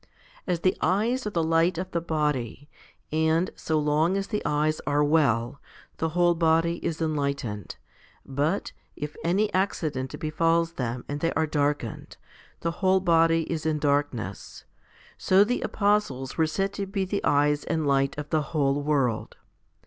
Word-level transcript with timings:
As 0.47 0.61
the 0.61 0.75
eyes 0.81 1.27
are 1.27 1.29
the 1.29 1.43
light 1.43 1.77
of 1.77 1.91
the 1.91 2.01
body, 2.01 2.67
and, 3.11 3.51
so 3.55 3.77
long 3.77 4.17
as 4.17 4.25
the 4.29 4.41
eyes 4.43 4.81
are 4.87 5.03
well, 5.03 5.61
the 5.97 6.09
whole 6.17 6.33
body 6.33 6.83
is 6.83 7.03
enlightened, 7.03 7.75
but, 8.25 8.71
if 8.95 9.15
any 9.23 9.53
accident 9.53 10.17
befalls 10.19 10.71
them 10.71 11.05
and 11.07 11.19
they 11.19 11.31
are 11.33 11.45
darkened, 11.45 12.17
the 12.61 12.71
whole 12.81 12.99
body 12.99 13.43
is 13.43 13.63
in 13.63 13.77
darkness, 13.77 14.65
so 15.19 15.43
the 15.43 15.61
apostles 15.61 16.35
were 16.35 16.47
set 16.47 16.73
to 16.73 16.87
be 16.87 17.05
the 17.05 17.23
eyes 17.23 17.63
and 17.65 17.85
light 17.85 18.17
of 18.17 18.31
the 18.31 18.41
whole 18.41 18.81
world. 18.81 19.37